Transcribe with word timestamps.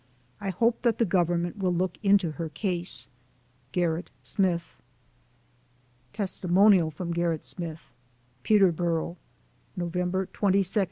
I 0.39 0.49
hope 0.49 0.81
that 0.81 0.97
the 0.97 1.05
Government 1.05 1.59
will 1.59 1.71
look 1.71 1.99
into 2.01 2.31
her 2.31 2.49
case. 2.49 3.07
GERRIT 3.71 4.09
SMITH. 4.23 4.81
Testimonial 6.11 6.89
from 6.89 7.13
G 7.13 7.21
err 7.21 7.33
it 7.33 7.45
Smith. 7.45 7.91
PETERBORO, 8.41 9.17
Nov. 9.77 9.91
22, 9.91 10.01
1864. 10.01 10.77